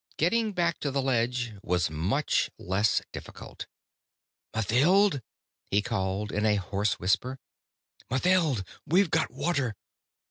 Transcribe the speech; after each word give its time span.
Getting 0.17 0.51
back 0.53 0.79
to 0.79 0.89
the 0.89 0.99
ledge 0.99 1.53
was 1.61 1.91
much 1.91 2.49
less 2.57 3.03
difficult. 3.11 3.67
"Mathild?" 4.55 5.21
he 5.69 5.83
called 5.83 6.31
in 6.31 6.43
a 6.43 6.55
hoarse 6.55 6.93
whisper. 6.99 7.37
"Mathild, 8.09 8.67
we've 8.83 9.11
got 9.11 9.29
water." 9.29 9.75